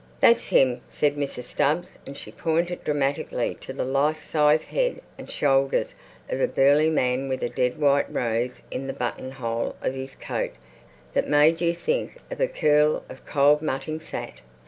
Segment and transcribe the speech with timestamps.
[0.19, 1.43] "That's 'im!" said Mrs.
[1.43, 5.93] Stubbs, and she pointed dramatically to the life size head and shoulders
[6.27, 10.53] of a burly man with a dead white rose in the buttonhole of his coat
[11.13, 14.39] that made you think of a curl of cold mutting fat.